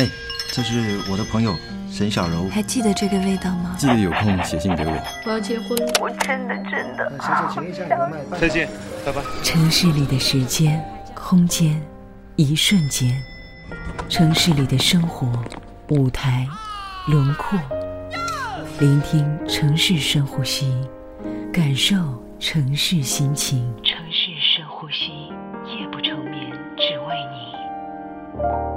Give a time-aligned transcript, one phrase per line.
[0.00, 0.08] 哎，
[0.50, 1.54] 这是我的朋友
[1.90, 2.48] 沈小柔。
[2.48, 3.76] 还记得这个味道吗？
[3.78, 4.92] 记得有空写信给我。
[5.26, 7.12] 我要结婚了，我真的真的。
[8.40, 8.66] 再见，
[9.04, 9.20] 拜拜。
[9.42, 10.82] 城市里的时间、
[11.14, 11.78] 空间，
[12.36, 13.10] 一瞬间；
[14.08, 15.30] 城市里的生活、
[15.88, 16.48] 舞台、
[17.06, 17.58] 轮廓。
[18.78, 20.74] 聆听城市深呼吸，
[21.52, 21.94] 感受
[22.38, 23.70] 城市心情。
[23.84, 25.28] 城市深呼吸，
[25.66, 28.69] 夜不成眠，只为你。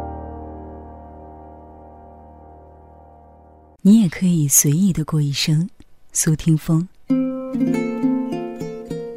[3.86, 5.70] 你也可以随意的过一生。
[6.14, 6.88] 苏听风。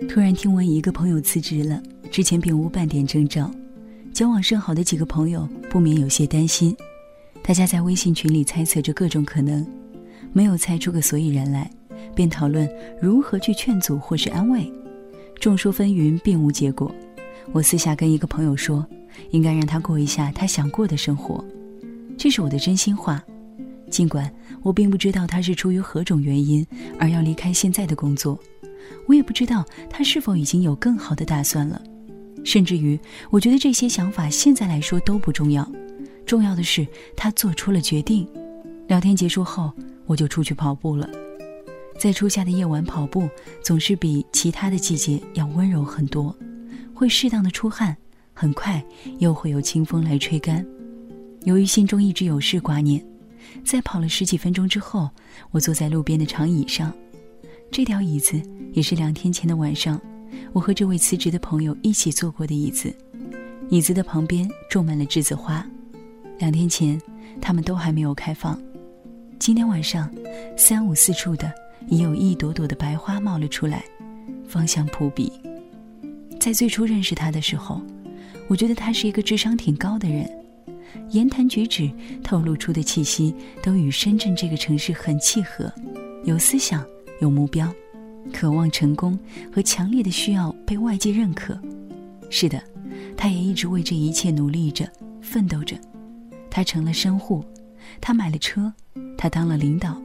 [0.09, 1.81] 突然听闻一个朋友辞职了，
[2.11, 3.49] 之前并无半点征兆，
[4.13, 6.77] 交往甚好的几个朋友不免有些担心，
[7.45, 9.65] 大家在微信群里猜测着各种可能。
[10.33, 11.71] 没有猜出个所以然来，
[12.13, 12.69] 便讨论
[13.01, 14.69] 如何去劝阻或是安慰，
[15.39, 16.93] 众说纷纭，并无结果。
[17.53, 18.85] 我私下跟一个朋友说，
[19.31, 21.45] 应该让他过一下他想过的生活，
[22.19, 23.25] 这是我的真心话。
[23.91, 26.67] 尽管我并不知道他是出于何种原因
[26.99, 28.39] 而要离开现在的工作，
[29.07, 31.81] 我也不知道他是否已经有更好的打算了，
[32.45, 32.99] 甚至于
[33.31, 35.71] 我觉得这些想法现在来说都不重要，
[36.25, 38.27] 重要的是他做出了决定。
[38.89, 39.73] 聊天结束后。
[40.09, 41.11] 我就出去跑步了，
[41.99, 43.29] 在初夏的夜晚跑步
[43.61, 46.33] 总是比其他的季节要温柔很多，
[46.95, 47.97] 会适当的出汗，
[48.33, 48.81] 很快
[49.19, 50.65] 又会有清风来吹干。
[51.43, 53.05] 由于心中一直有事挂念，
[53.65, 55.11] 在跑了十几分钟之后，
[55.51, 56.93] 我坐在路边的长椅上，
[57.71, 58.41] 这条椅子
[58.73, 60.01] 也是两天前的晚上，
[60.53, 62.95] 我和这位辞职的朋友一起坐过的椅子，
[63.69, 65.67] 椅子的旁边种满了栀子花，
[66.39, 67.01] 两天前
[67.41, 68.61] 它们都还没有开放。
[69.39, 70.11] 今天晚上，
[70.57, 71.53] 三五四处的
[71.89, 73.85] 已有一朵朵的白花冒了出来，
[74.47, 75.31] 芳香扑鼻。
[76.39, 77.83] 在最初认识他的时候，
[78.49, 80.31] 我觉得他是一个智商挺高的人，
[81.11, 81.91] 言谈举止
[82.23, 85.73] 透露出的气息都与深圳这个城市很契合，
[86.25, 86.85] 有思想，
[87.21, 87.73] 有目标，
[88.33, 89.19] 渴望成功
[89.53, 91.59] 和强烈的需要被外界认可。
[92.31, 92.63] 是的，
[93.17, 94.91] 他也一直为这一切努力着，
[95.21, 95.77] 奋斗着。
[96.51, 97.45] 他成了商户，
[98.01, 98.73] 他买了车。
[99.19, 100.01] 他当了领导，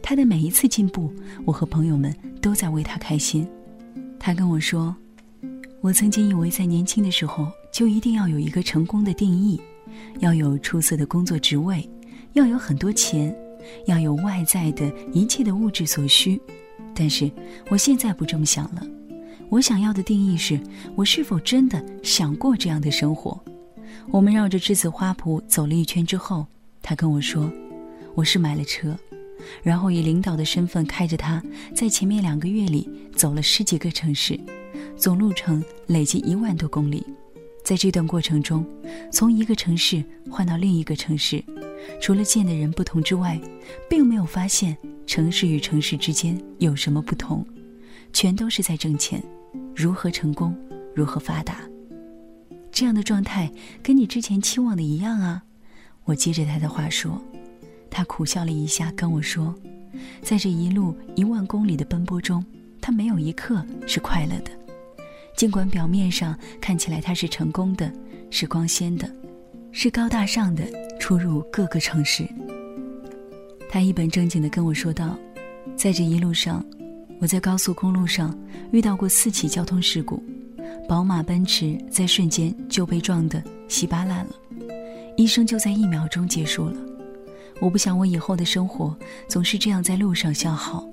[0.00, 1.12] 他的每一次进步，
[1.44, 3.46] 我和朋友们都在为他开心。
[4.20, 4.94] 他跟我说
[5.82, 9.60] ：“我曾经以为在年轻的时候就一定要有一个成功的定义，
[10.20, 11.88] 要有出色的工作职位，
[12.32, 13.34] 要有很多钱，
[13.86, 16.40] 要有外在的一切的物质所需。
[16.94, 17.30] 但是
[17.70, 18.86] 我现在不这么想了。
[19.48, 20.58] 我想要的定义是
[20.94, 23.38] 我是否真的想过这样的生活。”
[24.10, 26.46] 我们绕着栀子花圃走了一圈之后，
[26.80, 27.50] 他跟我说。
[28.14, 28.94] 我是买了车，
[29.62, 31.42] 然后以领导的身份开着它，
[31.74, 34.38] 在前面两个月里走了十几个城市，
[34.96, 37.06] 总路程累计一万多公里。
[37.64, 38.66] 在这段过程中，
[39.10, 41.42] 从一个城市换到另一个城市，
[42.00, 43.40] 除了见的人不同之外，
[43.88, 47.46] 并没有发现城市与城市之间有什么不同，
[48.12, 49.22] 全都是在挣钱，
[49.74, 50.56] 如何成功，
[50.94, 51.60] 如何发达。
[52.70, 53.50] 这样的状态
[53.82, 55.44] 跟你之前期望的一样啊！
[56.04, 57.22] 我接着他的话说。
[57.94, 59.54] 他苦笑了一下，跟我说
[60.24, 62.42] ：“在这一路一万公里的奔波中，
[62.80, 64.50] 他没有一刻是快乐的。
[65.36, 67.92] 尽管表面上看起来他是成功的，
[68.30, 69.10] 是光鲜的，
[69.72, 70.64] 是高大上的，
[71.00, 72.26] 出入各个城市。”
[73.68, 75.18] 他一本正经地跟我说道
[75.76, 76.64] ：“在这一路上，
[77.20, 78.38] 我在高速公路上
[78.70, 80.22] 遇到过四起交通事故，
[80.88, 84.32] 宝马、奔驰在瞬间就被撞得稀巴烂了，
[85.16, 86.76] 一生就在一秒钟结束了。”
[87.60, 88.96] 我不想我以后的生活
[89.28, 90.84] 总是这样在路上消耗。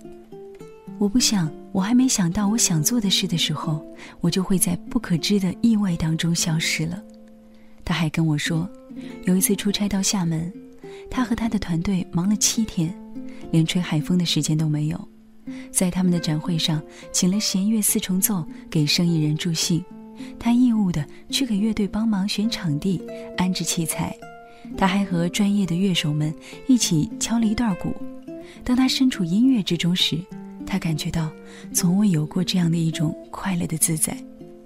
[0.99, 3.83] 我不想我还没想到我想做的事的时候，
[4.19, 7.01] 我就会在不可知的意外当中消失了。
[7.85, 8.69] 他还跟我说，
[9.23, 10.51] 有一次出差到厦门，
[11.09, 12.93] 他和他的团队忙了七天，
[13.49, 15.07] 连吹海风的时间都没有。
[15.71, 16.83] 在他们的展会上，
[17.13, 19.81] 请了弦乐四重奏给生意人助兴，
[20.37, 23.01] 他义务的去给乐队帮忙选场地、
[23.37, 24.13] 安置器材。
[24.77, 26.33] 他还和专业的乐手们
[26.67, 27.95] 一起敲了一段鼓。
[28.65, 30.19] 当他身处音乐之中时，
[30.69, 31.31] 他感觉到
[31.73, 34.15] 从未有过这样的一种快乐的自在。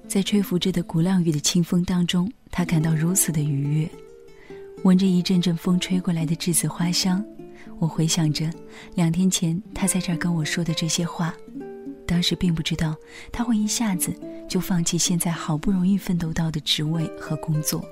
[0.05, 3.89] 在吹拂着的鼓浪屿的清风当中，他感到如此的愉悦。
[4.83, 7.23] 闻着一阵阵风吹过来的栀子花香，
[7.79, 8.51] 我回想着
[8.95, 11.33] 两天前他在这儿跟我说的这些话。
[12.05, 12.93] 当时并不知道
[13.31, 14.13] 他会一下子
[14.47, 17.83] 就放弃现在好不容易奋斗到的职位和工作。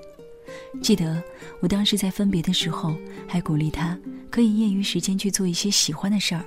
[0.84, 1.24] 记得
[1.62, 2.94] 我当时在分别的时候，
[3.25, 3.98] 还鼓励他
[4.30, 6.46] 可以业余时间去做一些喜欢的事儿，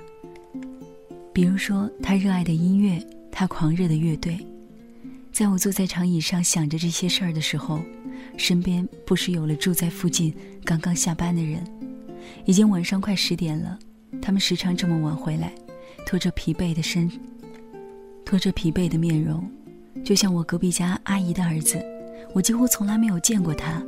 [1.35, 2.97] 比如说他热爱的音乐，
[3.29, 4.37] 他狂热的乐队。
[5.33, 7.81] 在我坐在长椅上想着这些事儿的时候，
[8.37, 10.33] 身边不时有了住在附近、
[10.63, 11.61] 刚刚下班的人。
[12.45, 13.77] 已经晚上快十点了，
[14.21, 15.51] 他们时常这么晚回来，
[16.05, 17.11] 拖着疲惫的身，
[18.23, 19.45] 拖着疲惫的面容，
[20.05, 21.83] 就像我隔壁家阿姨的儿子。
[22.33, 23.83] 我几乎从来没有见过他。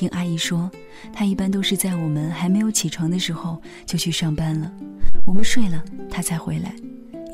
[0.00, 0.70] 听阿姨说，
[1.12, 4.72] 他一般都是在我们还没有起床的时候就去上班了，
[5.26, 6.74] 我们睡了他才回来。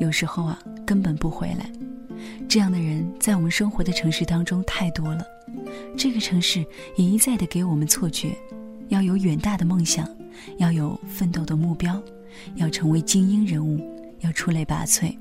[0.01, 1.71] 有时候啊，根本不回来。
[2.45, 5.23] 这样的人在我们生活的城市当中太多了。
[5.95, 6.65] 这个城市
[6.97, 8.37] 也一再的给我们错觉，
[8.89, 10.05] 要有远大的梦想，
[10.57, 12.03] 要有奋斗的目标，
[12.55, 13.79] 要成为精英人物，
[14.19, 15.15] 要出类拔萃。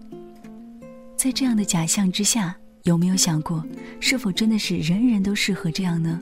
[1.16, 3.64] 在这样的假象之下，有没有想过，
[4.00, 6.20] 是否真的是人人都适合这样呢？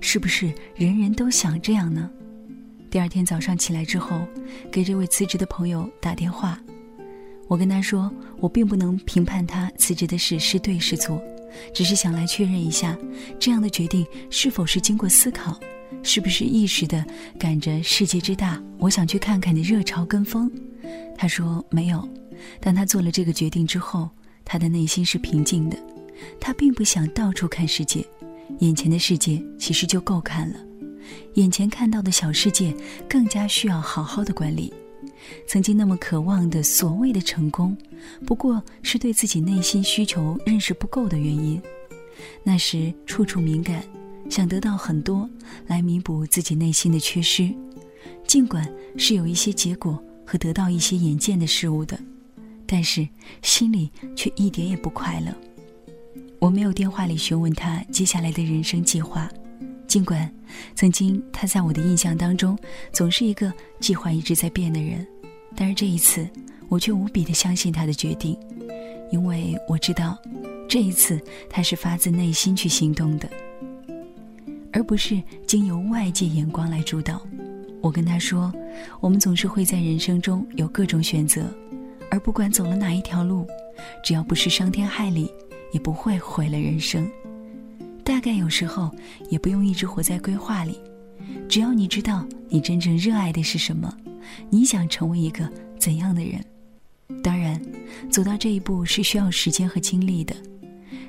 [0.00, 2.10] 是不是人人都想这样呢？
[2.90, 4.26] 第二天早上起来之后，
[4.72, 6.60] 给这位辞职的朋友打电话。
[7.46, 11.22] 我跟他说，我并不能评判他辞职的事是对是错，
[11.74, 12.96] 只是想来确认一下，
[13.38, 15.58] 这样的决定是否是经过思考，
[16.02, 17.04] 是不是一时的
[17.38, 20.50] 赶着世界之大，我想去看看的热潮跟风。
[21.16, 22.08] 他说没有，
[22.60, 24.08] 当他做了这个决定之后，
[24.44, 25.76] 他的内心是平静的，
[26.40, 28.04] 他并不想到处看世界，
[28.58, 30.56] 眼前的世界其实就够看了，
[31.34, 32.74] 眼前看到的小世界
[33.08, 34.72] 更加需要好好的管理。
[35.46, 37.76] 曾经那么渴望的所谓的成功，
[38.26, 41.60] 不过是对自己内心需求认识不够的原因。
[42.42, 43.82] 那时处处敏感，
[44.28, 45.28] 想得到很多
[45.66, 47.50] 来弥补自己内心的缺失，
[48.26, 51.98] 尽管是有一些结果和得到一些眼见的事物的，
[52.66, 53.06] 但是
[53.42, 55.34] 心里却一点也不快乐。
[56.40, 59.30] 我没有电话里询问他接下来的人生计划，
[59.86, 60.28] 尽管
[60.74, 62.58] 曾经他在我的印象当中
[62.92, 65.06] 总是一个计划一直在变的人。
[65.54, 66.26] 但是这一次，
[66.70, 68.34] 我却无比的相信他的决定，
[69.12, 70.16] 因为我知道，
[70.66, 71.20] 这一次
[71.50, 73.28] 他是发自内心去行动的，
[74.72, 77.20] 而不是经由外界眼光来主导。
[77.82, 78.50] 我跟他说，
[78.98, 81.52] 我们总是会在人生中有各种选择，
[82.10, 83.46] 而不管走了哪一条路，
[84.02, 85.30] 只要不是伤天害理，
[85.72, 87.10] 也不会毁了人生。
[88.04, 88.90] 大概有时候
[89.28, 90.80] 也不用一直活在规划里，
[91.48, 93.94] 只要你知道你真正热爱的是什么。
[94.48, 96.44] 你想成为一个怎样的人？
[97.22, 97.60] 当然，
[98.10, 100.34] 走到这一步是需要时间和精力的。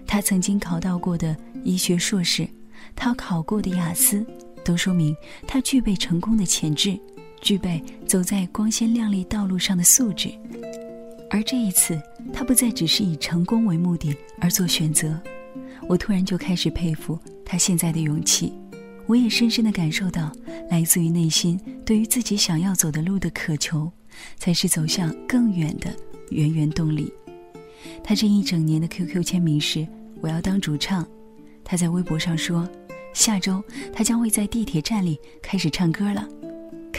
[0.05, 2.47] 他曾经考到过的医学硕士，
[2.95, 4.25] 他考过的雅思，
[4.65, 5.15] 都说明
[5.47, 6.99] 他具备成功的潜质，
[7.41, 10.29] 具备走在光鲜亮丽道路上的素质。
[11.33, 11.97] 而这一次，
[12.33, 15.17] 他不再只是以成功为目的而做选择。
[15.87, 18.51] 我突然就开始佩服他现在的勇气。
[19.07, 20.29] 我也深深的感受到，
[20.69, 23.89] 来自于内心对于自己想要走的路的渴求，
[24.37, 25.89] 才是走向更远的
[26.31, 27.11] 源源动力。
[28.03, 29.87] 他这一整年的 QQ 签名是
[30.19, 31.07] “我要当主唱”。
[31.63, 32.69] 他在微博上说，
[33.13, 33.63] 下周
[33.93, 36.27] 他将会在地铁站里开始唱歌了。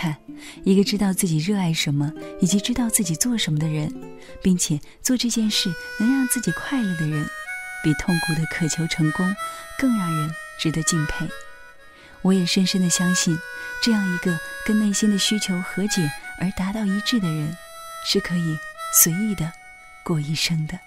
[0.02, 0.16] 看，
[0.64, 3.94] 一个知道自己热爱什么，以及知道自己做什么的人，
[4.42, 7.24] 并且做这件事能让自己快乐的人，
[7.84, 9.32] 比痛苦的渴求成功
[9.78, 11.28] 更让人值得敬佩。
[12.22, 13.38] 我也深深的相信，
[13.80, 16.10] 这样一个跟内心的需求和解
[16.40, 17.56] 而达到一致的人，
[18.04, 18.58] 是可以
[18.92, 19.52] 随意的
[20.02, 20.80] 过一生的。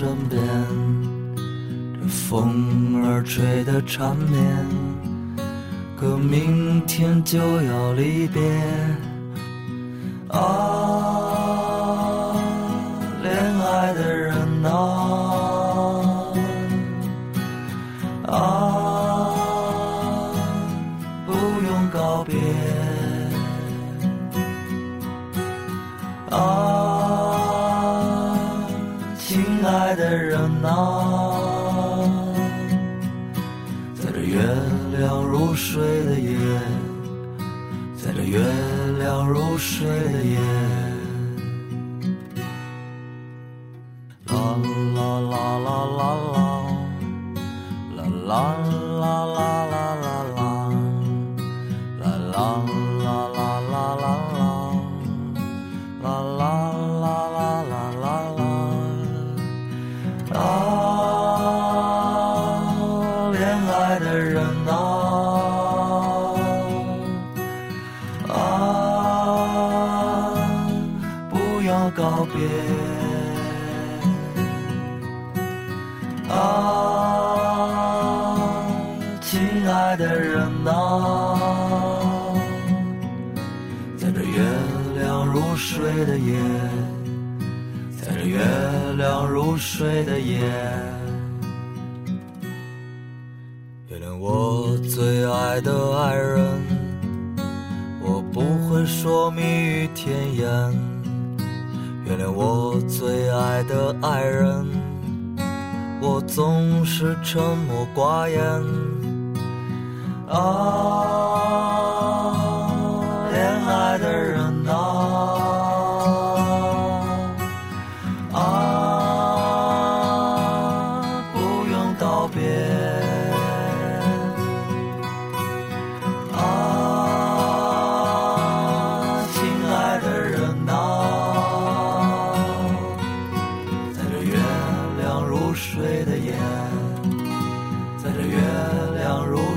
[0.00, 0.40] 身边，
[2.00, 4.42] 这风儿吹得缠绵，
[5.94, 8.40] 可明天就要离别。
[10.28, 11.19] 啊，
[29.90, 31.34] 爱的人啊，
[33.92, 34.40] 在这月
[34.96, 36.38] 亮如水的夜，
[37.96, 38.38] 在这月
[39.00, 40.38] 亮如水的夜，
[44.26, 44.54] 啦
[44.94, 46.06] 啦啦啦啦啦
[47.96, 48.54] 啦啦，
[49.00, 49.59] 啦啦。
[71.62, 72.48] 要告别。
[76.32, 77.46] 啊，
[79.20, 82.32] 亲爱的人啊，
[83.96, 84.42] 在这月
[84.96, 86.38] 亮如水的夜，
[88.00, 88.38] 在这月
[88.96, 90.38] 亮如水的夜，
[93.88, 96.38] 原谅我最爱的爱人，
[98.00, 100.48] 我不会说蜜语甜言，
[102.10, 104.66] 原谅我最爱的爱人。
[106.02, 108.40] 我总是沉默寡言
[110.28, 111.29] 啊。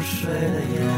[0.04, 0.93] 睡的眼。